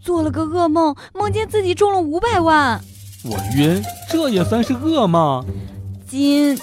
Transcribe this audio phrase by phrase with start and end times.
[0.00, 2.80] 做了个噩梦，梦见自己中了五百万。
[3.24, 5.44] 我晕，这也算是噩梦？
[6.06, 6.56] 金，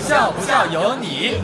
[0.00, 1.40] 笑不笑由你。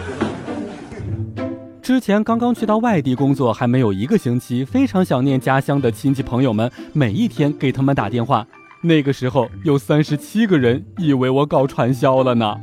[1.80, 8.44] 之前刚刚去到外地工作，还没有一个星期，非常想念家乡的亲戚朋友们，每一天给他们打电话。
[8.82, 12.56] 那个时候有三十七个人以为我搞传销了呢。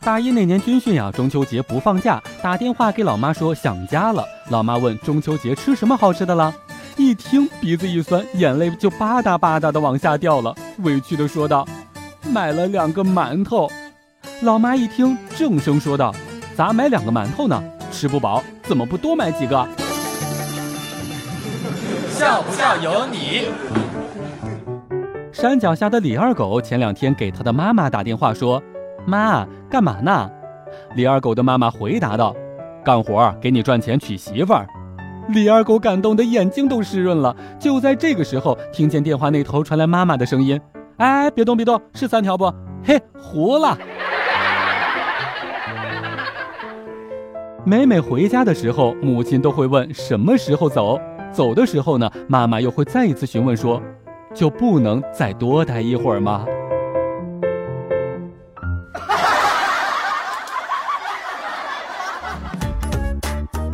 [0.00, 4.24] 大一那年军训呀，中秋节不放假，打电话给老妈说想家了。
[4.48, 6.54] 老妈问中秋节吃什么好吃的了，
[6.96, 11.66] 一听鼻子一酸，眼泪就吧嗒吧嗒的往下掉了，委屈的说道
[12.30, 13.68] ：“买了两个馒头。”
[14.42, 16.14] 老妈一听，正声说道
[16.56, 17.62] ：“咋买两个馒头呢？
[17.90, 19.66] 吃不饱，怎么不多买几个？”
[22.10, 23.48] 笑不笑由你。
[25.32, 28.62] 山脚下的李二狗前两天给他的妈妈打电话说
[29.08, 30.30] ：“妈，干嘛呢？”
[30.94, 32.36] 李二狗的妈妈回答道
[32.84, 34.66] ：“干活，给你赚钱娶媳妇儿。”
[35.28, 37.34] 李二狗感动的眼睛都湿润了。
[37.58, 40.60] 就在这个时候，听见电话那头传来妈妈的声音
[40.98, 42.52] ：“哎，别动别动，是三条不？
[42.84, 43.76] 嘿，糊了。
[47.66, 50.98] ”每每回家的时候，母亲都会问什么时候走。
[51.30, 53.82] 走的时候呢，妈妈又会再一次询问说
[54.32, 56.46] ：“就不能再多待一会儿吗？”